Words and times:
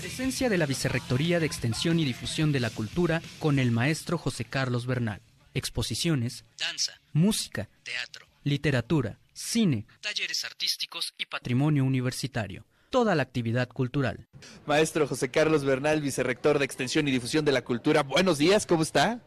Presencia 0.00 0.48
de 0.48 0.58
la 0.58 0.66
Vicerrectoría 0.66 1.40
de 1.40 1.46
Extensión 1.46 1.98
y 1.98 2.04
Difusión 2.04 2.52
de 2.52 2.60
la 2.60 2.70
Cultura 2.70 3.20
con 3.40 3.58
el 3.58 3.72
maestro 3.72 4.16
José 4.16 4.44
Carlos 4.44 4.86
Bernal. 4.86 5.20
Exposiciones, 5.54 6.44
danza, 6.56 7.00
música, 7.12 7.68
teatro, 7.82 8.26
literatura, 8.44 9.18
cine, 9.32 9.86
talleres 10.00 10.44
artísticos 10.44 11.14
y 11.18 11.26
patrimonio 11.26 11.84
universitario. 11.84 12.64
Toda 12.90 13.16
la 13.16 13.24
actividad 13.24 13.68
cultural. 13.68 14.28
Maestro 14.66 15.08
José 15.08 15.30
Carlos 15.30 15.64
Bernal, 15.64 16.00
vicerrector 16.00 16.60
de 16.60 16.64
Extensión 16.64 17.08
y 17.08 17.10
Difusión 17.10 17.44
de 17.44 17.52
la 17.52 17.62
Cultura. 17.62 18.04
Buenos 18.04 18.38
días, 18.38 18.66
¿cómo 18.66 18.84
está? 18.84 19.20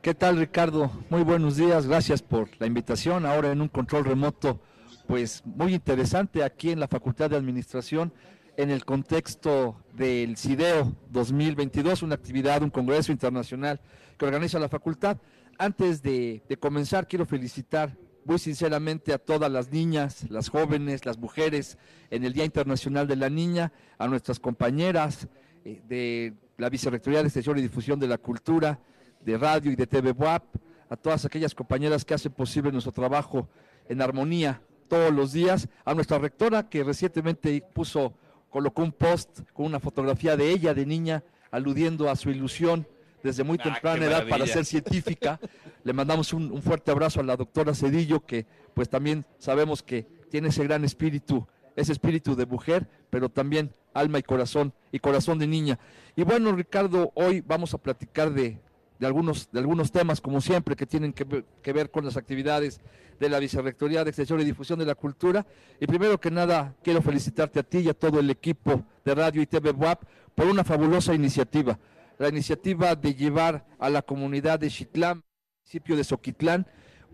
¿Qué 0.00 0.14
tal, 0.14 0.38
Ricardo? 0.38 0.92
Muy 1.10 1.22
buenos 1.22 1.56
días, 1.56 1.86
gracias 1.86 2.22
por 2.22 2.48
la 2.60 2.68
invitación. 2.68 3.26
Ahora 3.26 3.50
en 3.50 3.60
un 3.60 3.68
control 3.68 4.04
remoto, 4.04 4.62
pues 5.08 5.42
muy 5.44 5.74
interesante 5.74 6.44
aquí 6.44 6.70
en 6.70 6.78
la 6.78 6.86
Facultad 6.86 7.30
de 7.30 7.36
Administración 7.36 8.12
en 8.56 8.70
el 8.70 8.84
contexto 8.84 9.76
del 9.94 10.36
CIDEO 10.36 10.94
2022, 11.10 12.02
una 12.02 12.14
actividad, 12.14 12.62
un 12.62 12.70
congreso 12.70 13.12
internacional 13.12 13.80
que 14.16 14.24
organiza 14.24 14.58
la 14.58 14.68
facultad. 14.68 15.18
Antes 15.58 16.02
de, 16.02 16.42
comenzar, 16.60 17.06
quiero 17.06 17.26
felicitar 17.26 17.96
muy 18.24 18.38
sinceramente 18.38 19.12
a 19.12 19.18
todas 19.18 19.50
las 19.50 19.70
niñas, 19.70 20.26
las 20.30 20.48
jóvenes, 20.48 21.04
las 21.04 21.18
mujeres 21.18 21.78
en 22.10 22.24
el 22.24 22.32
Día 22.32 22.44
Internacional 22.44 23.06
de 23.06 23.16
la 23.16 23.28
Niña, 23.28 23.72
a 23.98 24.08
nuestras 24.08 24.40
compañeras 24.40 25.28
eh, 25.64 25.82
de 25.86 26.34
la 26.56 26.70
Vicerrectoría 26.70 27.20
de 27.20 27.26
Extensión 27.26 27.58
y 27.58 27.62
Difusión 27.62 27.98
de 27.98 28.08
la 28.08 28.18
Cultura, 28.18 28.78
de 29.20 29.36
Radio 29.36 29.72
y 29.72 29.76
de 29.76 29.86
TV 29.86 30.12
WAP, 30.12 30.44
a 30.88 30.96
todas 30.96 31.24
aquellas 31.24 31.54
compañeras 31.54 32.04
que 32.04 32.14
hacen 32.14 32.32
posible 32.32 32.70
nuestro 32.70 32.92
trabajo 32.92 33.48
en 33.88 34.00
armonía 34.00 34.62
todos 34.88 35.12
los 35.12 35.32
días, 35.32 35.68
a 35.84 35.94
nuestra 35.94 36.18
rectora 36.18 36.68
que 36.68 36.84
recientemente 36.84 37.62
puso 37.72 38.14
colocó 38.54 38.84
un 38.84 38.92
post 38.92 39.40
con 39.52 39.66
una 39.66 39.80
fotografía 39.80 40.36
de 40.36 40.48
ella, 40.48 40.74
de 40.74 40.86
niña, 40.86 41.24
aludiendo 41.50 42.08
a 42.08 42.14
su 42.14 42.30
ilusión 42.30 42.86
desde 43.20 43.42
muy 43.42 43.58
ah, 43.58 43.64
temprana 43.64 44.06
edad 44.06 44.28
para 44.28 44.46
ser 44.46 44.64
científica. 44.64 45.40
Le 45.82 45.92
mandamos 45.92 46.32
un, 46.32 46.62
fuerte 46.62 46.92
abrazo 46.92 47.18
a 47.18 47.24
la 47.24 47.36
doctora 47.36 47.74
Cedillo, 47.74 48.24
que 48.24 48.46
pues 48.72 48.88
también 48.88 49.26
sabemos 49.38 49.82
que 49.82 50.06
tiene 50.30 50.50
ese 50.50 50.62
gran 50.62 50.84
espíritu, 50.84 51.44
ese 51.74 51.90
espíritu 51.90 52.36
de 52.36 52.46
mujer, 52.46 52.88
pero 53.10 53.28
también 53.28 53.74
alma 53.92 54.20
y 54.20 54.22
corazón, 54.22 54.72
y 54.92 55.00
corazón 55.00 55.40
de 55.40 55.48
niña. 55.48 55.80
Y 56.14 56.22
bueno, 56.22 56.52
Ricardo, 56.52 57.10
hoy 57.16 57.40
vamos 57.40 57.74
a 57.74 57.78
platicar 57.78 58.32
de, 58.32 58.60
de 58.98 59.06
algunos, 59.06 59.50
de 59.50 59.58
algunos 59.58 59.90
temas, 59.90 60.20
como 60.20 60.40
siempre, 60.40 60.76
que 60.76 60.86
tienen 60.86 61.12
que, 61.12 61.44
que 61.62 61.72
ver 61.72 61.90
con 61.90 62.04
las 62.04 62.16
actividades 62.16 62.80
de 63.18 63.28
la 63.28 63.38
Vicerrectoría 63.38 64.04
de 64.04 64.10
Extensión 64.10 64.40
y 64.40 64.44
Difusión 64.44 64.78
de 64.78 64.86
la 64.86 64.94
Cultura. 64.94 65.46
Y 65.80 65.86
primero 65.86 66.18
que 66.18 66.30
nada, 66.30 66.74
quiero 66.82 67.02
felicitarte 67.02 67.60
a 67.60 67.62
ti 67.62 67.78
y 67.78 67.88
a 67.88 67.94
todo 67.94 68.20
el 68.20 68.30
equipo 68.30 68.84
de 69.04 69.14
Radio 69.14 69.42
y 69.42 69.46
TV 69.46 69.70
WAP 69.70 70.02
por 70.34 70.46
una 70.46 70.64
fabulosa 70.64 71.14
iniciativa. 71.14 71.78
La 72.18 72.28
iniciativa 72.28 72.94
de 72.94 73.14
llevar 73.14 73.66
a 73.78 73.90
la 73.90 74.02
comunidad 74.02 74.58
de 74.60 74.70
Chitlán, 74.70 75.22
municipio 75.62 75.96
de 75.96 76.04
Soquitlán, 76.04 76.66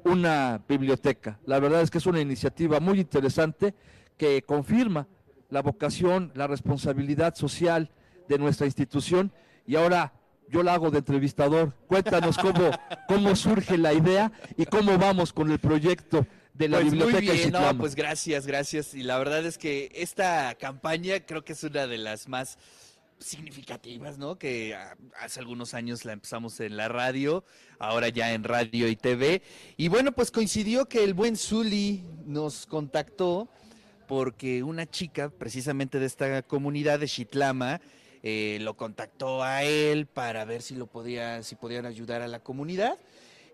una 0.05 0.63
biblioteca. 0.69 1.39
La 1.47 1.59
verdad 1.61 1.83
es 1.83 1.91
que 1.91 1.99
es 1.99 2.07
una 2.07 2.21
iniciativa 2.21 2.81
muy 2.81 3.01
interesante 3.01 3.75
que 4.17 4.43
confirma 4.43 5.07
la 5.49 5.63
vocación, 5.63 6.33
la 6.35 6.47
responsabilidad 6.47 7.35
social 7.35 7.91
de 8.29 8.39
nuestra 8.39 8.67
institución 8.67 9.33
y 9.67 9.77
ahora 9.77 10.13
yo 10.51 10.63
la 10.63 10.75
hago 10.75 10.91
de 10.91 10.99
entrevistador. 10.99 11.75
Cuéntanos 11.87 12.37
cómo, 12.37 12.71
cómo 13.09 13.37
surge 13.37 13.79
la 13.79 13.93
idea 13.93 14.33
y 14.57 14.67
cómo 14.67 14.99
vamos 14.99 15.33
con 15.33 15.51
el 15.51 15.59
proyecto 15.59 16.27
de 16.55 16.69
la 16.69 16.79
pues 16.79 16.91
biblioteca. 16.91 17.33
Muy 17.33 17.37
bien, 17.37 17.53
no, 17.53 17.79
pues 17.79 17.95
gracias, 17.95 18.47
gracias. 18.47 18.95
Y 18.95 19.03
la 19.03 19.19
verdad 19.19 19.45
es 19.47 19.59
que 19.59 19.91
esta 19.95 20.55
campaña 20.57 21.21
creo 21.21 21.45
que 21.45 21.53
es 21.53 21.63
una 21.65 21.87
de 21.87 21.99
las 21.99 22.29
más 22.29 22.59
significativas, 23.19 24.19
¿no? 24.19 24.39
Que 24.39 24.77
hace 25.21 25.41
algunos 25.41 25.75
años 25.75 26.05
la 26.05 26.13
empezamos 26.13 26.59
en 26.61 26.77
la 26.77 26.89
radio, 26.89 27.45
ahora 27.79 28.09
ya 28.09 28.33
en 28.33 28.45
radio 28.45 28.89
y 28.89 28.97
TV. 28.97 29.43
Y 29.77 29.89
bueno, 29.89 30.13
pues 30.13 30.31
coincidió 30.31 30.87
que 30.87 31.05
el 31.05 31.15
buen 31.15 31.37
Zuli 31.37 32.03
nos 32.25 32.67
contactó 32.67 33.49
porque 34.09 34.63
una 34.63 34.91
chica 34.91 35.31
precisamente 35.31 36.01
de 36.01 36.07
esta 36.07 36.43
comunidad 36.43 36.99
de 36.99 37.07
Chitlama, 37.07 37.81
eh, 38.23 38.59
lo 38.61 38.75
contactó 38.75 39.43
a 39.43 39.65
él 39.65 40.07
para 40.07 40.45
ver 40.45 40.63
si 40.63 40.75
lo 40.75 40.87
podía, 40.87 41.43
si 41.43 41.55
podían 41.57 41.87
ayudar 41.87 42.23
a 42.23 42.29
la 42.29 42.41
comunidad. 42.41 42.99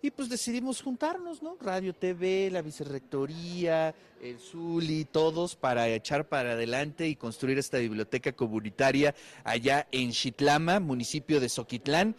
Y 0.03 0.10
pues 0.10 0.28
decidimos 0.28 0.82
juntarnos, 0.82 1.43
¿no? 1.43 1.56
Radio 1.60 1.94
TV, 1.94 2.50
la 2.53 2.62
vicerrectoría, 2.62 3.94
el 4.22 4.38
Zuli, 4.38 5.04
todos 5.04 5.56
para 5.56 5.88
echar 5.88 6.28
para 6.28 6.53
adelante 6.53 7.09
y 7.09 7.16
construir 7.16 7.59
esta 7.59 7.78
biblioteca 7.78 8.32
comunitaria 8.32 9.15
allá 9.43 9.88
en 9.91 10.12
Chitlama, 10.12 10.81
municipio 10.81 11.41
de 11.41 11.48
Soquitlán. 11.48 12.15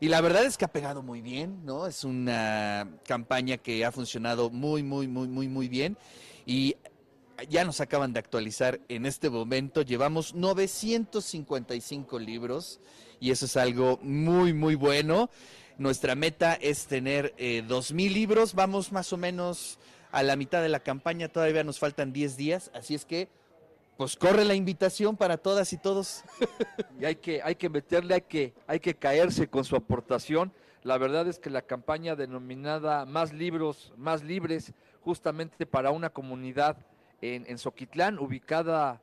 Y 0.00 0.08
la 0.08 0.20
verdad 0.20 0.44
es 0.44 0.56
que 0.56 0.64
ha 0.64 0.72
pegado 0.72 1.02
muy 1.02 1.20
bien, 1.20 1.64
¿no? 1.64 1.86
Es 1.86 2.04
una 2.04 2.88
campaña 3.06 3.56
que 3.56 3.84
ha 3.84 3.92
funcionado 3.92 4.50
muy, 4.50 4.82
muy, 4.82 5.08
muy, 5.08 5.28
muy, 5.28 5.48
muy 5.48 5.68
bien. 5.68 5.96
Y 6.44 6.76
ya 7.48 7.64
nos 7.64 7.80
acaban 7.80 8.12
de 8.12 8.18
actualizar 8.20 8.80
en 8.88 9.06
este 9.06 9.30
momento. 9.30 9.82
Llevamos 9.82 10.34
955 10.34 12.18
libros 12.18 12.80
y 13.20 13.30
eso 13.30 13.46
es 13.46 13.56
algo 13.56 13.98
muy, 14.02 14.52
muy 14.52 14.74
bueno. 14.74 15.30
Nuestra 15.78 16.14
meta 16.14 16.54
es 16.54 16.86
tener 16.86 17.34
eh, 17.38 17.64
2.000 17.66 18.12
libros. 18.12 18.54
Vamos 18.54 18.92
más 18.92 19.12
o 19.12 19.16
menos 19.16 19.78
a 20.10 20.22
la 20.22 20.36
mitad 20.36 20.62
de 20.62 20.68
la 20.68 20.80
campaña. 20.80 21.28
Todavía 21.28 21.64
nos 21.64 21.78
faltan 21.78 22.12
10 22.12 22.36
días. 22.36 22.70
Así 22.74 22.94
es 22.94 23.04
que, 23.04 23.28
pues 23.96 24.16
corre 24.16 24.44
la 24.44 24.54
invitación 24.54 25.16
para 25.16 25.38
todas 25.38 25.72
y 25.72 25.78
todos. 25.78 26.22
y 27.00 27.04
hay 27.04 27.16
que, 27.16 27.42
hay 27.42 27.54
que 27.54 27.68
meterle, 27.68 28.14
hay 28.14 28.22
que, 28.22 28.54
hay 28.66 28.80
que 28.80 28.94
caerse 28.94 29.48
con 29.48 29.64
su 29.64 29.76
aportación. 29.76 30.52
La 30.82 30.98
verdad 30.98 31.28
es 31.28 31.38
que 31.38 31.48
la 31.48 31.62
campaña 31.62 32.16
denominada 32.16 33.06
Más 33.06 33.32
libros, 33.32 33.92
más 33.96 34.24
libres, 34.24 34.72
justamente 35.00 35.64
para 35.64 35.90
una 35.90 36.10
comunidad 36.10 36.76
en, 37.22 37.46
en 37.46 37.56
Soquitlán, 37.56 38.18
ubicada 38.18 39.00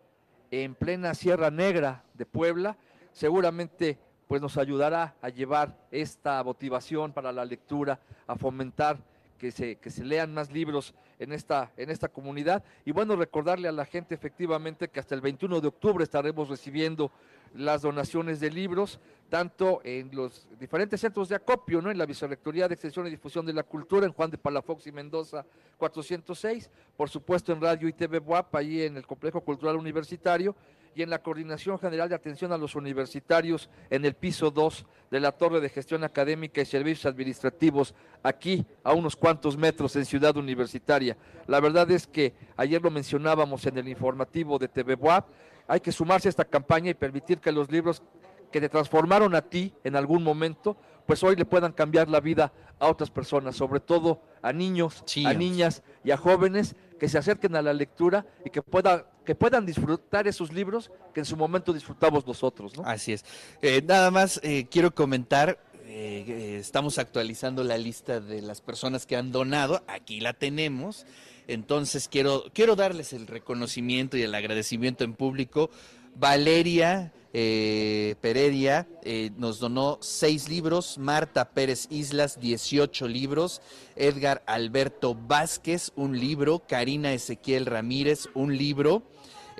en 0.51 0.75
plena 0.75 1.15
Sierra 1.15 1.49
Negra 1.49 2.03
de 2.13 2.25
Puebla, 2.25 2.77
seguramente 3.13 3.97
pues 4.27 4.41
nos 4.41 4.57
ayudará 4.57 5.15
a 5.21 5.29
llevar 5.29 5.75
esta 5.89 6.43
motivación 6.43 7.13
para 7.13 7.31
la 7.31 7.45
lectura, 7.45 7.99
a 8.27 8.35
fomentar 8.35 8.99
que 9.39 9.51
se, 9.51 9.77
que 9.77 9.89
se 9.89 10.03
lean 10.03 10.33
más 10.33 10.51
libros 10.51 10.93
en 11.17 11.31
esta, 11.31 11.71
en 11.77 11.89
esta 11.89 12.09
comunidad. 12.09 12.63
Y 12.85 12.91
bueno, 12.91 13.15
recordarle 13.15 13.67
a 13.67 13.71
la 13.71 13.85
gente 13.85 14.13
efectivamente 14.13 14.89
que 14.89 14.99
hasta 14.99 15.15
el 15.15 15.21
21 15.21 15.61
de 15.61 15.67
octubre 15.69 16.03
estaremos 16.03 16.49
recibiendo 16.49 17.11
las 17.55 17.81
donaciones 17.81 18.39
de 18.39 18.51
libros, 18.51 18.99
tanto 19.29 19.81
en 19.83 20.13
los 20.13 20.47
diferentes 20.59 21.01
centros 21.01 21.29
de 21.29 21.35
acopio, 21.35 21.81
¿no? 21.81 21.89
en 21.89 21.97
la 21.97 22.05
Vicerrectoría 22.05 22.67
de 22.67 22.75
Extensión 22.75 23.07
y 23.07 23.09
Difusión 23.09 23.45
de 23.45 23.53
la 23.53 23.63
Cultura, 23.63 24.05
en 24.05 24.13
Juan 24.13 24.29
de 24.29 24.37
Palafox 24.37 24.85
y 24.85 24.91
Mendoza 24.91 25.45
406, 25.77 26.69
por 26.95 27.09
supuesto 27.09 27.51
en 27.51 27.61
Radio 27.61 27.87
y 27.87 27.93
TV 27.93 28.19
WAP, 28.19 28.55
allí 28.55 28.83
en 28.83 28.97
el 28.97 29.07
Complejo 29.07 29.41
Cultural 29.41 29.77
Universitario, 29.77 30.55
y 30.95 31.01
en 31.01 31.09
la 31.09 31.21
Coordinación 31.21 31.79
General 31.79 32.09
de 32.09 32.15
Atención 32.15 32.51
a 32.51 32.57
los 32.57 32.75
Universitarios 32.75 33.69
en 33.89 34.05
el 34.05 34.15
piso 34.15 34.51
2 34.51 34.85
de 35.11 35.19
la 35.19 35.31
Torre 35.31 35.61
de 35.61 35.69
Gestión 35.69 36.03
Académica 36.03 36.61
y 36.61 36.65
Servicios 36.65 37.05
Administrativos, 37.05 37.95
aquí 38.23 38.65
a 38.83 38.93
unos 38.93 39.15
cuantos 39.15 39.57
metros 39.57 39.95
en 39.95 40.05
Ciudad 40.05 40.35
Universitaria. 40.37 41.17
La 41.47 41.59
verdad 41.59 41.89
es 41.91 42.07
que 42.07 42.33
ayer 42.57 42.81
lo 42.81 42.91
mencionábamos 42.91 43.65
en 43.65 43.77
el 43.77 43.87
informativo 43.87 44.59
de 44.59 44.67
TV 44.67 44.95
WAP, 44.95 45.27
hay 45.67 45.79
que 45.79 45.91
sumarse 45.91 46.27
a 46.27 46.31
esta 46.31 46.45
campaña 46.45 46.89
y 46.89 46.95
permitir 46.95 47.39
que 47.39 47.51
los 47.51 47.71
libros 47.71 48.01
que 48.51 48.59
te 48.59 48.69
transformaron 48.69 49.35
a 49.35 49.41
ti 49.41 49.73
en 49.83 49.95
algún 49.95 50.23
momento, 50.23 50.75
pues 51.05 51.23
hoy 51.23 51.35
le 51.35 51.45
puedan 51.45 51.71
cambiar 51.71 52.09
la 52.09 52.19
vida 52.19 52.51
a 52.79 52.87
otras 52.87 53.11
personas, 53.11 53.55
sobre 53.55 53.79
todo 53.79 54.21
a 54.41 54.51
niños, 54.53 55.03
a 55.25 55.33
niñas 55.33 55.83
y 56.03 56.11
a 56.11 56.17
jóvenes 56.17 56.75
que 56.99 57.09
se 57.09 57.17
acerquen 57.17 57.55
a 57.55 57.61
la 57.61 57.73
lectura 57.73 58.25
y 58.45 58.49
que, 58.49 58.61
pueda, 58.61 59.09
que 59.29 59.35
puedan 59.35 59.63
disfrutar 59.63 60.27
esos 60.27 60.51
libros 60.51 60.89
que 61.13 61.19
en 61.19 61.25
su 61.27 61.37
momento 61.37 61.71
disfrutamos 61.71 62.25
nosotros. 62.25 62.75
¿no? 62.75 62.83
Así 62.83 63.13
es. 63.13 63.23
Eh, 63.61 63.79
nada 63.85 64.09
más 64.09 64.39
eh, 64.41 64.65
quiero 64.71 64.89
comentar, 64.89 65.59
eh, 65.85 66.57
estamos 66.59 66.97
actualizando 66.97 67.63
la 67.63 67.77
lista 67.77 68.21
de 68.21 68.41
las 68.41 68.59
personas 68.59 69.05
que 69.05 69.15
han 69.15 69.31
donado, 69.31 69.83
aquí 69.85 70.19
la 70.19 70.33
tenemos. 70.33 71.05
Entonces 71.47 72.07
quiero, 72.07 72.45
quiero 72.55 72.75
darles 72.75 73.13
el 73.13 73.27
reconocimiento 73.27 74.17
y 74.17 74.23
el 74.23 74.33
agradecimiento 74.33 75.03
en 75.03 75.13
público. 75.13 75.69
Valeria 76.15 77.13
Peredia 77.31 78.87
nos 79.37 79.59
donó 79.59 79.99
seis 80.01 80.49
libros, 80.49 80.97
Marta 80.97 81.51
Pérez 81.51 81.85
Islas 81.91 82.39
18 82.39 83.07
libros, 83.07 83.61
Edgar 83.95 84.41
Alberto 84.47 85.13
Vázquez 85.13 85.91
un 85.95 86.19
libro, 86.19 86.63
Karina 86.67 87.13
Ezequiel 87.13 87.67
Ramírez 87.67 88.27
un 88.33 88.57
libro. 88.57 89.03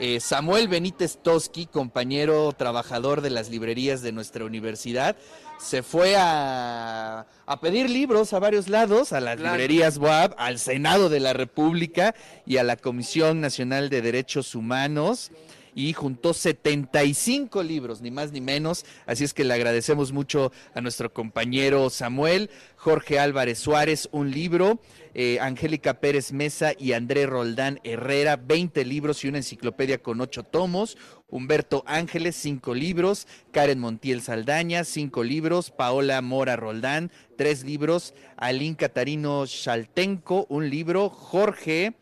Eh, 0.01 0.21
Samuel 0.21 0.69
Benítez 0.69 1.17
Toski, 1.21 1.65
compañero 1.65 2.53
trabajador 2.53 3.19
de 3.19 3.29
las 3.29 3.49
librerías 3.49 4.01
de 4.01 4.13
nuestra 4.13 4.45
universidad, 4.45 5.17
se 5.59 5.83
fue 5.83 6.15
a, 6.17 7.27
pedir 7.61 7.89
libros 7.89 8.31
a 8.31 8.39
varios 8.39 8.69
lados, 8.69 9.11
a 9.11 9.19
las 9.19 9.41
librerías 9.41 9.97
WAB, 9.97 10.35
al 10.37 10.57
Senado 10.57 11.09
de 11.09 11.19
la 11.19 11.33
República 11.33 12.15
y 12.45 12.55
a 12.57 12.63
la 12.63 12.77
Comisión 12.77 13.41
Nacional 13.41 13.89
de 13.89 14.01
Derechos 14.01 14.55
Humanos. 14.55 15.31
Y 15.75 15.93
juntó 15.93 16.33
75 16.33 17.63
libros, 17.63 18.01
ni 18.01 18.11
más 18.11 18.31
ni 18.31 18.41
menos. 18.41 18.85
Así 19.05 19.23
es 19.23 19.33
que 19.33 19.43
le 19.43 19.53
agradecemos 19.53 20.11
mucho 20.11 20.51
a 20.73 20.81
nuestro 20.81 21.13
compañero 21.13 21.89
Samuel, 21.89 22.49
Jorge 22.75 23.19
Álvarez 23.19 23.59
Suárez, 23.59 24.09
un 24.11 24.31
libro, 24.31 24.79
eh, 25.13 25.39
Angélica 25.41 25.99
Pérez 25.99 26.31
Mesa 26.31 26.73
y 26.77 26.93
André 26.93 27.25
Roldán 27.25 27.79
Herrera, 27.83 28.37
20 28.37 28.85
libros 28.85 29.23
y 29.23 29.27
una 29.27 29.39
enciclopedia 29.39 30.01
con 30.01 30.21
8 30.21 30.43
tomos. 30.43 30.97
Humberto 31.27 31.83
Ángeles, 31.87 32.35
5 32.35 32.73
libros. 32.73 33.27
Karen 33.51 33.79
Montiel 33.79 34.21
Saldaña, 34.21 34.83
5 34.83 35.23
libros. 35.23 35.71
Paola 35.71 36.21
Mora 36.21 36.55
Roldán, 36.55 37.11
3 37.37 37.63
libros. 37.63 38.13
Alín 38.37 38.75
Catarino 38.75 39.45
Chaltenco, 39.45 40.45
un 40.49 40.69
libro. 40.69 41.09
Jorge 41.09 41.93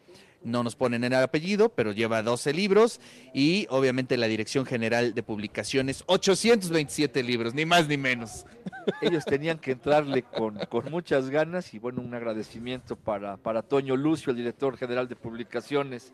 no 0.47 0.63
nos 0.63 0.75
ponen 0.75 1.03
el 1.03 1.13
apellido, 1.13 1.69
pero 1.69 1.91
lleva 1.91 2.23
12 2.23 2.53
libros 2.53 2.99
y 3.33 3.67
obviamente 3.69 4.17
la 4.17 4.27
Dirección 4.27 4.65
General 4.65 5.13
de 5.13 5.23
Publicaciones, 5.23 6.03
827 6.07 7.21
libros, 7.21 7.53
ni 7.53 7.65
más 7.65 7.87
ni 7.87 7.97
menos. 7.97 8.45
Ellos 9.01 9.25
tenían 9.25 9.59
que 9.59 9.71
entrarle 9.71 10.23
con, 10.23 10.57
con 10.69 10.89
muchas 10.89 11.29
ganas 11.29 11.73
y 11.73 11.79
bueno, 11.79 12.01
un 12.01 12.13
agradecimiento 12.13 12.95
para, 12.95 13.37
para 13.37 13.61
Toño 13.61 13.95
Lucio, 13.95 14.31
el 14.31 14.37
director 14.37 14.77
general 14.77 15.07
de 15.07 15.15
Publicaciones, 15.15 16.13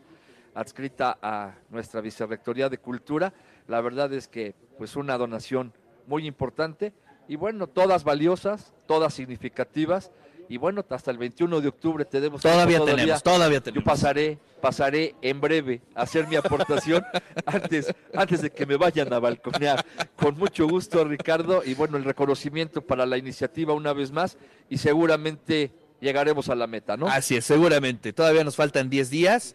adscrita 0.54 1.18
a 1.22 1.54
nuestra 1.70 2.00
Vicerrectoría 2.00 2.68
de 2.68 2.78
Cultura. 2.78 3.32
La 3.68 3.80
verdad 3.80 4.12
es 4.12 4.28
que 4.28 4.54
pues 4.78 4.96
una 4.96 5.16
donación 5.16 5.72
muy 6.06 6.26
importante 6.26 6.92
y 7.28 7.36
bueno, 7.36 7.66
todas 7.66 8.04
valiosas, 8.04 8.74
todas 8.86 9.14
significativas 9.14 10.10
y 10.48 10.56
bueno, 10.56 10.84
hasta 10.88 11.10
el 11.10 11.18
21 11.18 11.60
de 11.60 11.68
octubre 11.68 12.04
tenemos 12.04 12.42
todavía, 12.42 12.78
todavía 12.78 12.96
tenemos, 13.02 13.22
todavía 13.22 13.60
tenemos. 13.60 13.84
Yo 13.84 13.90
pasaré, 13.90 14.38
pasaré 14.60 15.14
en 15.22 15.40
breve 15.40 15.82
a 15.94 16.02
hacer 16.02 16.26
mi 16.28 16.36
aportación 16.36 17.02
antes, 17.46 17.94
antes 18.14 18.42
de 18.42 18.50
que 18.50 18.66
me 18.66 18.76
vayan 18.76 19.12
a 19.12 19.18
balconear. 19.18 19.84
Con 20.16 20.36
mucho 20.36 20.68
gusto, 20.68 21.04
Ricardo, 21.04 21.62
y 21.64 21.74
bueno, 21.74 21.96
el 21.96 22.04
reconocimiento 22.04 22.82
para 22.82 23.06
la 23.06 23.18
iniciativa 23.18 23.72
una 23.74 23.92
vez 23.92 24.10
más, 24.12 24.36
y 24.68 24.78
seguramente 24.78 25.72
llegaremos 26.00 26.48
a 26.48 26.54
la 26.54 26.66
meta, 26.66 26.96
¿no? 26.96 27.06
Así 27.06 27.36
es, 27.36 27.44
seguramente. 27.44 28.12
Todavía 28.12 28.44
nos 28.44 28.56
faltan 28.56 28.90
10 28.90 29.10
días. 29.10 29.54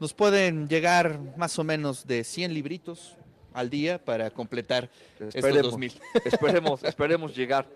Nos 0.00 0.14
pueden 0.14 0.68
llegar 0.68 1.20
más 1.36 1.58
o 1.58 1.64
menos 1.64 2.06
de 2.06 2.24
100 2.24 2.54
libritos 2.54 3.16
al 3.54 3.70
día 3.70 4.02
para 4.02 4.30
completar 4.30 4.90
esperemos, 5.20 5.56
estos 5.56 5.70
2000. 5.72 6.00
Esperemos, 6.24 6.84
esperemos 6.84 7.36
llegar. 7.36 7.66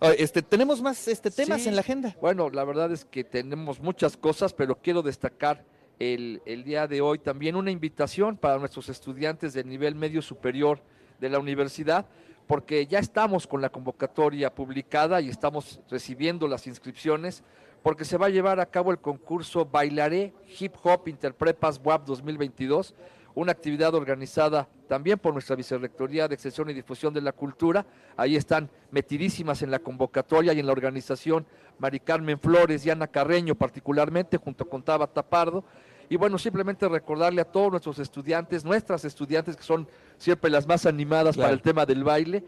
Este, 0.00 0.40
tenemos 0.40 0.80
más 0.80 1.08
este, 1.08 1.30
temas 1.30 1.66
en 1.66 1.74
la 1.74 1.82
agenda. 1.82 2.16
Bueno, 2.20 2.48
la 2.48 2.64
verdad 2.64 2.90
es 2.90 3.04
que 3.04 3.22
tenemos 3.22 3.80
muchas 3.80 4.16
cosas, 4.16 4.54
pero 4.54 4.76
quiero 4.76 5.02
destacar 5.02 5.64
el, 5.98 6.40
el, 6.46 6.64
día 6.64 6.86
de 6.86 7.02
hoy 7.02 7.18
también 7.18 7.54
una 7.54 7.70
invitación 7.70 8.38
para 8.38 8.58
nuestros 8.58 8.88
estudiantes 8.88 9.52
del 9.52 9.68
nivel 9.68 9.94
medio 9.94 10.22
superior 10.22 10.80
de 11.20 11.28
la 11.28 11.38
universidad, 11.38 12.06
porque 12.46 12.86
ya 12.86 12.98
estamos 12.98 13.46
con 13.46 13.60
la 13.60 13.68
convocatoria 13.68 14.54
publicada 14.54 15.20
y 15.20 15.28
estamos 15.28 15.80
recibiendo 15.90 16.48
las 16.48 16.66
inscripciones, 16.66 17.44
porque 17.82 18.06
se 18.06 18.16
va 18.16 18.26
a 18.26 18.30
llevar 18.30 18.58
a 18.58 18.66
cabo 18.66 18.92
el 18.92 18.98
concurso 18.98 19.66
Bailaré 19.66 20.32
Hip 20.58 20.74
Hop 20.82 21.08
Interprepas 21.08 21.78
WAP 21.84 22.06
2022 22.06 22.94
una 23.34 23.52
actividad 23.52 23.94
organizada 23.94 24.68
también 24.90 25.20
por 25.20 25.32
nuestra 25.32 25.54
Vicerrectoría 25.54 26.26
de 26.26 26.34
Extensión 26.34 26.68
y 26.68 26.74
Difusión 26.74 27.14
de 27.14 27.20
la 27.20 27.30
Cultura. 27.30 27.86
Ahí 28.16 28.34
están 28.34 28.68
metidísimas 28.90 29.62
en 29.62 29.70
la 29.70 29.78
convocatoria 29.78 30.52
y 30.52 30.58
en 30.58 30.66
la 30.66 30.72
organización 30.72 31.46
Mari 31.78 32.00
Carmen 32.00 32.40
Flores 32.40 32.84
y 32.84 32.90
Ana 32.90 33.06
Carreño 33.06 33.54
particularmente, 33.54 34.36
junto 34.36 34.68
con 34.68 34.82
Taba 34.82 35.06
Tapardo. 35.06 35.62
Y 36.08 36.16
bueno, 36.16 36.38
simplemente 36.38 36.88
recordarle 36.88 37.40
a 37.40 37.44
todos 37.44 37.70
nuestros 37.70 38.00
estudiantes, 38.00 38.64
nuestras 38.64 39.04
estudiantes 39.04 39.54
que 39.54 39.62
son 39.62 39.86
siempre 40.18 40.50
las 40.50 40.66
más 40.66 40.84
animadas 40.86 41.36
para 41.36 41.52
el 41.52 41.62
tema 41.62 41.86
del 41.86 42.02
baile, 42.02 42.42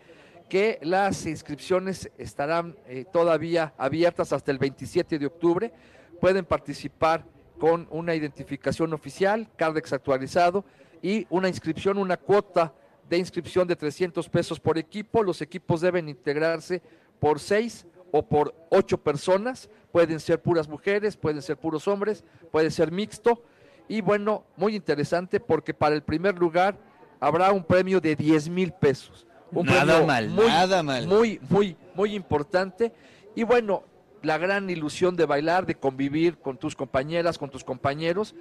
que 0.48 0.80
las 0.82 1.24
inscripciones 1.26 2.10
estarán 2.18 2.74
eh, 2.88 3.04
todavía 3.12 3.72
abiertas 3.78 4.32
hasta 4.32 4.50
el 4.50 4.58
27 4.58 5.16
de 5.16 5.26
octubre. 5.26 5.72
Pueden 6.20 6.44
participar 6.44 7.24
con 7.60 7.86
una 7.90 8.16
identificación 8.16 8.92
oficial, 8.94 9.46
CARDEX 9.54 9.92
actualizado 9.92 10.64
y 11.02 11.26
una 11.28 11.48
inscripción, 11.48 11.98
una 11.98 12.16
cuota 12.16 12.72
de 13.10 13.18
inscripción 13.18 13.66
de 13.66 13.76
300 13.76 14.28
pesos 14.28 14.60
por 14.60 14.78
equipo. 14.78 15.22
Los 15.22 15.42
equipos 15.42 15.80
deben 15.80 16.08
integrarse 16.08 16.80
por 17.18 17.40
seis 17.40 17.84
o 18.12 18.22
por 18.22 18.54
ocho 18.70 18.96
personas. 18.96 19.68
Pueden 19.90 20.20
ser 20.20 20.40
puras 20.40 20.68
mujeres, 20.68 21.16
pueden 21.16 21.42
ser 21.42 21.56
puros 21.56 21.86
hombres, 21.88 22.24
puede 22.50 22.70
ser 22.70 22.90
mixto. 22.90 23.42
Y 23.88 24.00
bueno, 24.00 24.44
muy 24.56 24.76
interesante 24.76 25.40
porque 25.40 25.74
para 25.74 25.94
el 25.94 26.02
primer 26.02 26.38
lugar 26.38 26.78
habrá 27.20 27.52
un 27.52 27.64
premio 27.64 28.00
de 28.00 28.16
10 28.16 28.48
mil 28.48 28.72
pesos. 28.72 29.26
Un 29.50 29.66
nada 29.66 30.06
mal, 30.06 30.34
nada 30.34 30.82
mal. 30.82 31.06
Muy, 31.06 31.38
muy, 31.50 31.76
muy 31.94 32.14
importante. 32.14 32.92
Y 33.34 33.42
bueno, 33.42 33.84
la 34.22 34.38
gran 34.38 34.70
ilusión 34.70 35.16
de 35.16 35.26
bailar, 35.26 35.66
de 35.66 35.74
convivir 35.74 36.38
con 36.38 36.56
tus 36.56 36.74
compañeras, 36.74 37.36
con 37.36 37.50
tus 37.50 37.64
compañeros. 37.64 38.34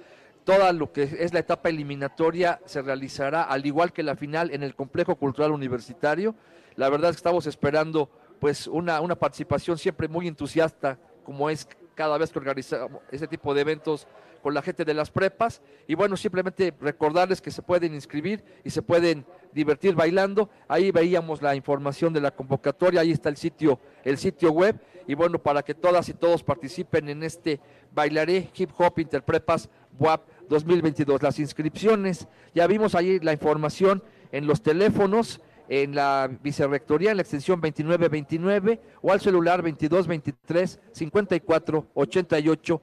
Toda 0.44 0.72
lo 0.72 0.92
que 0.92 1.02
es 1.02 1.32
la 1.32 1.38
etapa 1.38 1.68
eliminatoria 1.68 2.60
se 2.64 2.82
realizará, 2.82 3.44
al 3.44 3.64
igual 3.64 3.92
que 3.92 4.02
la 4.02 4.16
final, 4.16 4.50
en 4.50 4.62
el 4.62 4.74
complejo 4.74 5.14
cultural 5.16 5.52
universitario. 5.52 6.34
La 6.74 6.88
verdad 6.88 7.10
es 7.10 7.16
que 7.16 7.20
estamos 7.20 7.46
esperando 7.46 8.10
pues 8.40 8.66
una, 8.66 9.00
una 9.00 9.14
participación 9.14 9.78
siempre 9.78 10.08
muy 10.08 10.26
entusiasta, 10.26 10.98
como 11.22 11.48
es 11.48 11.68
cada 11.94 12.18
vez 12.18 12.32
que 12.32 12.40
organizamos 12.40 13.02
ese 13.12 13.28
tipo 13.28 13.54
de 13.54 13.60
eventos 13.60 14.08
con 14.42 14.52
la 14.52 14.62
gente 14.62 14.84
de 14.84 14.94
las 14.94 15.12
prepas. 15.12 15.62
Y 15.86 15.94
bueno, 15.94 16.16
simplemente 16.16 16.74
recordarles 16.80 17.40
que 17.40 17.52
se 17.52 17.62
pueden 17.62 17.94
inscribir 17.94 18.42
y 18.64 18.70
se 18.70 18.82
pueden 18.82 19.24
divertir 19.52 19.94
bailando. 19.94 20.50
Ahí 20.66 20.90
veíamos 20.90 21.40
la 21.40 21.54
información 21.54 22.12
de 22.12 22.20
la 22.20 22.32
convocatoria, 22.32 23.02
ahí 23.02 23.12
está 23.12 23.28
el 23.28 23.36
sitio, 23.36 23.78
el 24.02 24.18
sitio 24.18 24.50
web 24.50 24.80
y 25.06 25.14
bueno, 25.14 25.38
para 25.38 25.62
que 25.62 25.74
todas 25.74 26.08
y 26.08 26.14
todos 26.14 26.42
participen 26.42 27.08
en 27.08 27.22
este 27.22 27.60
Bailaré 27.92 28.50
Hip 28.54 28.70
Hop 28.78 28.98
Interprepas 28.98 29.68
WAP 29.98 30.22
2022. 30.52 31.22
Las 31.22 31.38
inscripciones, 31.38 32.28
ya 32.54 32.66
vimos 32.66 32.94
ahí 32.94 33.18
la 33.20 33.32
información 33.32 34.02
en 34.30 34.46
los 34.46 34.62
teléfonos, 34.62 35.40
en 35.68 35.94
la 35.94 36.30
vicerrectoría, 36.42 37.10
en 37.10 37.16
la 37.16 37.22
extensión 37.22 37.60
2929 37.60 38.80
o 39.00 39.12
al 39.12 39.20
celular 39.20 39.62
2223 39.62 40.80
54 40.92 41.86
88 41.94 42.82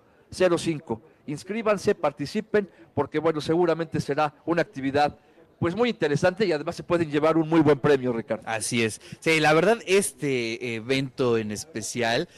05. 0.57 1.01
Inscríbanse, 1.27 1.95
participen, 1.95 2.69
porque 2.93 3.19
bueno, 3.19 3.41
seguramente 3.41 3.99
será 3.99 4.33
una 4.45 4.61
actividad 4.61 5.17
pues 5.59 5.75
muy 5.75 5.89
interesante 5.89 6.45
y 6.45 6.51
además 6.51 6.75
se 6.75 6.83
pueden 6.83 7.11
llevar 7.11 7.37
un 7.37 7.47
muy 7.49 7.59
buen 7.59 7.79
premio, 7.79 8.13
Ricardo. 8.13 8.43
Así 8.47 8.81
es. 8.81 9.01
Sí, 9.19 9.39
la 9.39 9.53
verdad, 9.53 9.79
este 9.85 10.75
evento 10.75 11.37
en 11.37 11.51
especial 11.51 12.29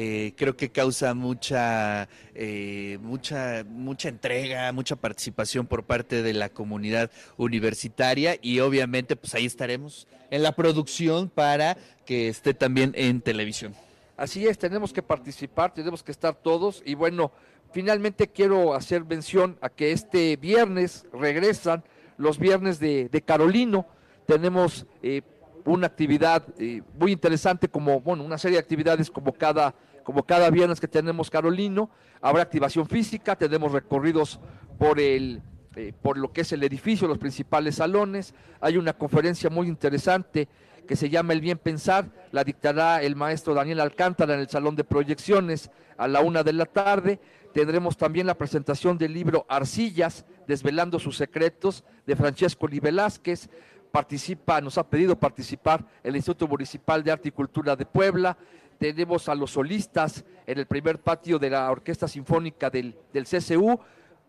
eh, 0.00 0.32
creo 0.36 0.56
que 0.56 0.70
causa 0.70 1.12
mucha, 1.12 2.08
eh, 2.32 2.98
mucha, 3.02 3.64
mucha 3.68 4.08
entrega, 4.08 4.70
mucha 4.70 4.94
participación 4.94 5.66
por 5.66 5.82
parte 5.82 6.22
de 6.22 6.34
la 6.34 6.50
comunidad 6.50 7.10
universitaria 7.36 8.38
y 8.40 8.60
obviamente 8.60 9.16
pues 9.16 9.34
ahí 9.34 9.44
estaremos 9.44 10.06
en 10.30 10.44
la 10.44 10.52
producción 10.52 11.28
para 11.28 11.76
que 12.06 12.28
esté 12.28 12.54
también 12.54 12.92
en 12.94 13.20
televisión. 13.20 13.74
Así 14.16 14.46
es, 14.46 14.56
tenemos 14.56 14.92
que 14.92 15.02
participar, 15.02 15.74
tenemos 15.74 16.04
que 16.04 16.12
estar 16.12 16.36
todos 16.36 16.80
y 16.86 16.94
bueno, 16.94 17.32
finalmente 17.72 18.28
quiero 18.28 18.74
hacer 18.74 19.04
mención 19.04 19.58
a 19.60 19.68
que 19.68 19.90
este 19.90 20.36
viernes 20.36 21.06
regresan 21.12 21.82
los 22.18 22.38
viernes 22.38 22.78
de, 22.78 23.22
Carolino. 23.26 23.84
Tenemos 24.26 24.86
eh, 25.02 25.22
una 25.64 25.88
actividad 25.88 26.44
eh, 26.58 26.82
muy 26.98 27.12
interesante, 27.12 27.68
como, 27.68 28.00
bueno, 28.00 28.22
una 28.24 28.38
serie 28.38 28.58
de 28.58 28.62
actividades 28.62 29.10
como 29.10 29.32
cada, 29.32 29.74
como 30.08 30.22
cada 30.22 30.48
viernes 30.48 30.80
que 30.80 30.88
tenemos 30.88 31.28
Carolino. 31.28 31.90
Habrá 32.22 32.40
activación 32.40 32.86
física, 32.86 33.36
tenemos 33.36 33.72
recorridos 33.72 34.40
por 34.78 34.98
el, 34.98 35.42
eh, 35.76 35.92
por 36.00 36.16
lo 36.16 36.32
que 36.32 36.40
es 36.40 36.52
el 36.52 36.62
edificio, 36.62 37.06
los 37.06 37.18
principales 37.18 37.74
salones. 37.74 38.32
Hay 38.62 38.78
una 38.78 38.94
conferencia 38.94 39.50
muy 39.50 39.68
interesante 39.68 40.48
que 40.86 40.96
se 40.96 41.10
llama 41.10 41.34
El 41.34 41.42
Bien 41.42 41.58
Pensar, 41.58 42.08
la 42.32 42.42
dictará 42.42 43.02
el 43.02 43.16
maestro 43.16 43.52
Daniel 43.52 43.80
Alcántara 43.80 44.32
en 44.32 44.40
el 44.40 44.48
Salón 44.48 44.76
de 44.76 44.84
Proyecciones 44.84 45.70
a 45.98 46.08
la 46.08 46.22
una 46.22 46.42
de 46.42 46.54
la 46.54 46.64
tarde. 46.64 47.20
Tendremos 47.52 47.98
también 47.98 48.26
la 48.26 48.38
presentación 48.38 48.96
del 48.96 49.12
libro 49.12 49.44
Arcillas, 49.46 50.24
Desvelando 50.46 50.98
sus 50.98 51.18
Secretos, 51.18 51.84
de 52.06 52.16
Francesco 52.16 52.66
Li 52.66 52.80
Velázquez. 52.80 53.50
Participa, 53.92 54.62
nos 54.62 54.78
ha 54.78 54.88
pedido 54.88 55.20
participar 55.20 55.84
el 56.02 56.16
Instituto 56.16 56.48
Municipal 56.48 57.04
de 57.04 57.12
Arte 57.12 57.28
y 57.28 57.32
Cultura 57.32 57.76
de 57.76 57.84
Puebla. 57.84 58.38
Tenemos 58.78 59.28
a 59.28 59.34
los 59.34 59.52
solistas 59.52 60.24
en 60.46 60.58
el 60.58 60.66
primer 60.66 61.00
patio 61.00 61.38
de 61.38 61.50
la 61.50 61.70
Orquesta 61.70 62.06
Sinfónica 62.08 62.70
del, 62.70 62.96
del 63.12 63.24
CCU, 63.24 63.80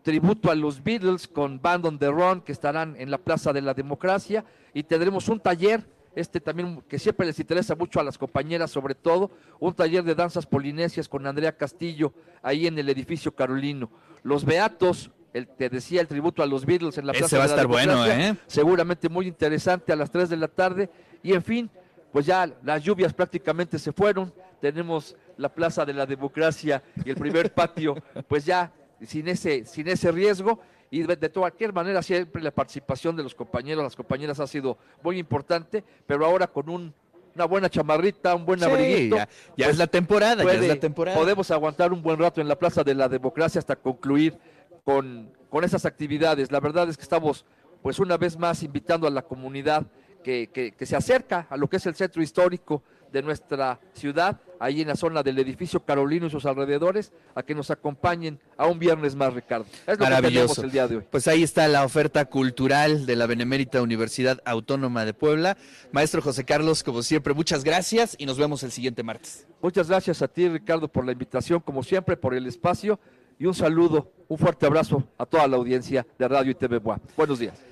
tributo 0.02 0.50
a 0.50 0.54
los 0.54 0.82
Beatles 0.82 1.28
con 1.28 1.60
Band 1.60 1.86
on 1.86 1.98
the 1.98 2.08
Run 2.08 2.40
que 2.40 2.52
estarán 2.52 2.96
en 2.98 3.10
la 3.10 3.18
Plaza 3.18 3.52
de 3.52 3.62
la 3.62 3.74
Democracia 3.74 4.44
y 4.74 4.82
tendremos 4.82 5.28
un 5.28 5.40
taller 5.40 5.84
este 6.14 6.40
también 6.40 6.82
que 6.88 6.98
siempre 6.98 7.26
les 7.26 7.38
interesa 7.38 7.74
mucho 7.74 8.00
a 8.00 8.04
las 8.04 8.18
compañeras 8.18 8.70
sobre 8.70 8.94
todo, 8.94 9.30
un 9.58 9.74
taller 9.74 10.02
de 10.02 10.14
danzas 10.14 10.46
polinesias 10.46 11.08
con 11.08 11.26
Andrea 11.26 11.56
Castillo 11.56 12.12
ahí 12.42 12.66
en 12.66 12.78
el 12.78 12.88
edificio 12.88 13.34
Carolino. 13.34 13.90
Los 14.22 14.44
Beatos, 14.44 15.10
el, 15.32 15.46
te 15.46 15.68
decía, 15.68 16.00
el 16.00 16.08
tributo 16.08 16.42
a 16.42 16.46
los 16.46 16.66
Beatles 16.66 16.98
en 16.98 17.06
la 17.06 17.12
Ese 17.12 17.36
va 17.36 17.44
a 17.44 17.46
estar 17.46 17.66
bueno, 17.66 18.04
¿eh? 18.06 18.36
Seguramente 18.46 19.08
muy 19.08 19.28
interesante 19.28 19.92
a 19.92 19.96
las 19.96 20.10
3 20.10 20.28
de 20.28 20.36
la 20.36 20.48
tarde. 20.48 20.90
Y 21.22 21.32
en 21.32 21.42
fin, 21.42 21.70
pues 22.12 22.26
ya 22.26 22.50
las 22.62 22.82
lluvias 22.82 23.12
prácticamente 23.12 23.78
se 23.78 23.92
fueron. 23.92 24.32
Tenemos 24.60 25.16
la 25.36 25.48
Plaza 25.48 25.84
de 25.84 25.94
la 25.94 26.06
Democracia 26.06 26.82
y 27.04 27.10
el 27.10 27.16
primer 27.16 27.52
patio, 27.54 27.96
pues 28.28 28.44
ya 28.44 28.72
sin 29.06 29.28
ese, 29.28 29.64
sin 29.64 29.88
ese 29.88 30.10
riesgo. 30.12 30.60
Y 30.90 31.02
de, 31.04 31.14
de 31.14 31.30
cualquier 31.30 31.72
manera, 31.72 32.02
siempre 32.02 32.42
la 32.42 32.50
participación 32.50 33.14
de 33.16 33.22
los 33.22 33.34
compañeros, 33.34 33.84
las 33.84 33.94
compañeras 33.94 34.40
ha 34.40 34.46
sido 34.46 34.76
muy 35.02 35.18
importante, 35.18 35.84
pero 36.06 36.26
ahora 36.26 36.46
con 36.48 36.68
un 36.68 36.94
una 37.32 37.44
buena 37.44 37.68
chamarrita, 37.70 38.34
un 38.34 38.44
buen 38.44 38.58
Sí, 38.58 38.64
abriguito. 38.64 39.16
ya, 39.16 39.24
ya 39.26 39.28
pues, 39.56 39.68
es 39.68 39.78
la 39.78 39.86
temporada, 39.86 40.42
ya 40.42 40.52
es 40.52 40.66
la 40.66 40.76
temporada. 40.80 41.16
Podemos 41.16 41.48
aguantar 41.52 41.92
un 41.92 42.02
buen 42.02 42.18
rato 42.18 42.40
en 42.40 42.48
la 42.48 42.58
Plaza 42.58 42.82
de 42.82 42.92
la 42.94 43.08
Democracia 43.08 43.60
hasta 43.60 43.76
concluir 43.76 44.36
con, 44.84 45.32
con 45.48 45.62
esas 45.64 45.84
actividades. 45.86 46.50
La 46.50 46.58
verdad 46.58 46.88
es 46.88 46.96
que 46.96 47.04
estamos, 47.04 47.44
pues 47.82 48.00
una 48.00 48.16
vez 48.16 48.36
más, 48.36 48.64
invitando 48.64 49.06
a 49.06 49.10
la 49.10 49.22
comunidad 49.22 49.86
que, 50.22 50.50
que- 50.52 50.72
que 50.72 50.86
se 50.86 50.96
acerca 50.96 51.46
a 51.50 51.56
lo 51.56 51.68
que 51.68 51.76
es 51.78 51.86
el 51.86 51.94
centro 51.94 52.22
histórico 52.22 52.82
de 53.12 53.22
nuestra 53.22 53.80
ciudad, 53.92 54.40
ahí 54.60 54.82
en 54.82 54.86
la 54.88 54.94
zona 54.94 55.24
del 55.24 55.36
edificio 55.40 55.84
Carolino 55.84 56.26
y 56.26 56.30
sus 56.30 56.46
alrededores, 56.46 57.12
a 57.34 57.42
que 57.42 57.56
nos 57.56 57.70
acompañen 57.72 58.38
a 58.56 58.66
un 58.66 58.78
viernes 58.78 59.16
más, 59.16 59.34
Ricardo. 59.34 59.64
Es 59.64 59.74
lo 59.86 59.92
que 59.94 59.98
tenemos 59.98 60.10
Maravilloso. 60.22 60.62
el 60.62 60.70
día 60.70 60.86
de 60.86 60.96
hoy. 60.98 61.04
Pues 61.10 61.26
ahí 61.26 61.42
está 61.42 61.66
la 61.66 61.84
oferta 61.84 62.24
cultural 62.26 63.06
de 63.06 63.16
la 63.16 63.26
Benemérita 63.26 63.82
Universidad 63.82 64.40
Autónoma 64.44 65.04
de 65.04 65.12
Puebla. 65.12 65.56
Maestro 65.90 66.22
José 66.22 66.44
Carlos, 66.44 66.84
como 66.84 67.02
siempre, 67.02 67.34
muchas 67.34 67.64
gracias 67.64 68.14
y 68.16 68.26
nos 68.26 68.38
vemos 68.38 68.62
el 68.62 68.70
siguiente 68.70 69.02
martes. 69.02 69.44
Muchas 69.60 69.88
gracias 69.88 70.22
a 70.22 70.28
ti, 70.28 70.48
Ricardo, 70.48 70.86
por 70.86 71.04
la 71.04 71.10
invitación, 71.10 71.58
como 71.58 71.82
siempre, 71.82 72.16
por 72.16 72.32
el 72.34 72.46
espacio 72.46 73.00
y 73.40 73.46
un 73.46 73.54
saludo, 73.54 74.12
un 74.28 74.38
fuerte 74.38 74.66
abrazo 74.66 75.02
a 75.18 75.26
toda 75.26 75.48
la 75.48 75.56
audiencia 75.56 76.06
de 76.16 76.28
Radio 76.28 76.52
y 76.52 76.54
TV 76.54 76.78
Buenos 77.16 77.40
días. 77.40 77.69